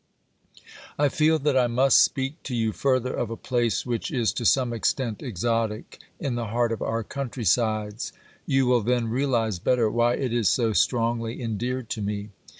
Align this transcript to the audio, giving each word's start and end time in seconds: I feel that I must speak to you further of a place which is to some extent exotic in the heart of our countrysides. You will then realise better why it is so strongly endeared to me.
I 0.97 1.09
feel 1.09 1.37
that 1.37 1.55
I 1.55 1.67
must 1.67 2.03
speak 2.03 2.41
to 2.45 2.55
you 2.55 2.71
further 2.71 3.13
of 3.13 3.29
a 3.29 3.37
place 3.37 3.85
which 3.85 4.09
is 4.09 4.33
to 4.33 4.45
some 4.45 4.73
extent 4.73 5.21
exotic 5.21 5.99
in 6.19 6.33
the 6.33 6.47
heart 6.47 6.71
of 6.71 6.81
our 6.81 7.03
countrysides. 7.03 8.11
You 8.47 8.65
will 8.65 8.81
then 8.81 9.09
realise 9.09 9.59
better 9.59 9.91
why 9.91 10.15
it 10.15 10.33
is 10.33 10.49
so 10.49 10.73
strongly 10.73 11.39
endeared 11.39 11.91
to 11.91 12.01
me. 12.01 12.31